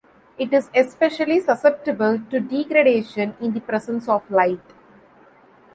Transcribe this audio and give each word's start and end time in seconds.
It 0.39 0.51
is 0.51 0.71
especially 0.73 1.41
susceptible 1.41 2.19
to 2.31 2.39
degradation 2.39 3.35
in 3.39 3.53
the 3.53 3.61
presence 3.61 4.09
of 4.09 4.23
light. 4.31 4.59